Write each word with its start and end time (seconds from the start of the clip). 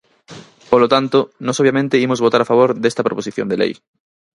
Polo 0.71 0.87
tanto, 0.93 1.17
nós 1.45 1.59
obviamente 1.61 2.03
imos 2.05 2.23
votar 2.25 2.41
a 2.43 2.49
favor 2.51 2.69
desta 2.83 3.05
proposición 3.07 3.47
de 3.49 3.59
lei. 3.61 3.73